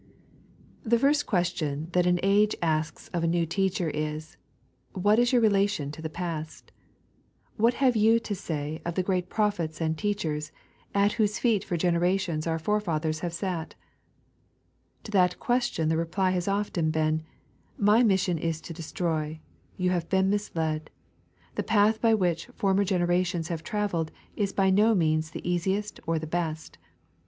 THE 0.81 0.97
first 0.97 1.27
question 1.27 1.89
that 1.91 2.07
an 2.07 2.19
age 2.23 2.55
aske 2.59 3.07
of 3.13 3.23
a 3.23 3.27
new 3.27 3.45
teacher 3.45 3.87
is:" 3.87 4.35
What 5.05 5.19
is 5.19 5.31
your 5.31 5.43
relation 5.43 5.91
to 5.91 6.01
the 6.01 6.09
past) 6.09 6.71
What 7.63 7.75
have 7.75 7.95
you 7.95 8.19
to 8.21 8.35
Bay 8.47 8.81
of 8.83 8.95
the 8.95 9.03
great 9.03 9.29
prophets 9.29 9.79
and 9.79 9.95
teachers, 9.95 10.51
at 10.95 11.11
irhose 11.11 11.39
feet 11.39 11.67
tor 11.67 11.77
generations 11.77 12.47
our 12.47 12.57
forefathers 12.57 13.19
hare 13.19 13.29
eat 13.29 13.37
1" 13.43 13.67
To 15.03 15.11
that 15.11 15.39
question 15.39 15.87
the 15.87 15.97
reply 15.97 16.31
has 16.31 16.47
often 16.47 16.89
been," 16.89 17.21
My 17.91 18.01
mission 18.01 18.39
is 18.39 18.59
to 18.61 18.73
destroy; 18.73 19.39
you 19.77 19.91
have 19.91 20.09
been 20.09 20.31
misled; 20.31 20.89
the 21.53 21.61
path 21.61 22.01
by 22.01 22.15
which 22.15 22.47
former 22.55 22.83
generations 22.83 23.49
have 23.49 23.63
travelled 23.63 24.09
is 24.35 24.51
by 24.51 24.71
no 24.71 24.95
means 24.95 25.29
the 25.29 25.47
easiest 25.47 25.99
or 26.07 26.17
best. 26.17 26.79